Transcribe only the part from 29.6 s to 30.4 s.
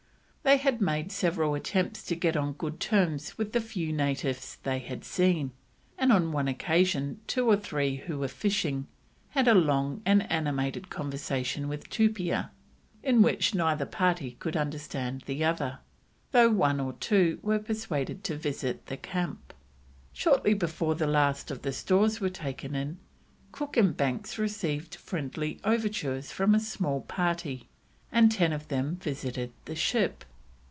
the ship.